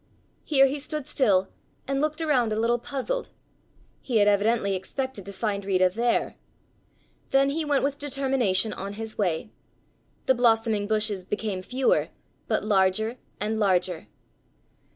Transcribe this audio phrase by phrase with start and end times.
[0.43, 1.49] Here he stood still
[1.87, 3.29] and looked around a little puzzled.
[4.01, 6.37] He had evidently expected to find Rita there.
[7.29, 9.51] Then he went with determination on his way.
[10.25, 12.07] The blossoming bushes became fewer,
[12.47, 14.07] but larger and larger.